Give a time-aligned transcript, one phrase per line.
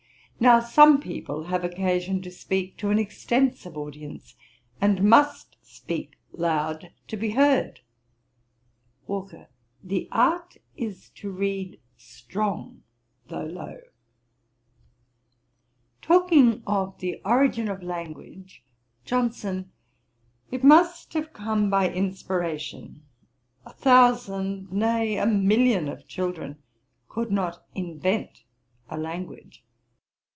[0.39, 4.35] Now some people have occasion to speak to an extensive audience,
[4.81, 7.81] and must speak loud to be heard.'
[9.05, 9.49] WALKER.
[9.83, 12.81] 'The art is to read strong,
[13.27, 13.81] though low.'
[16.01, 18.63] Talking of the origin of language;
[19.05, 19.69] JOHNSON.
[20.49, 23.03] 'It must have come by inspiration.
[23.63, 26.57] A thousand, nay, a million of children
[27.07, 28.41] could not invent
[28.89, 29.63] a language.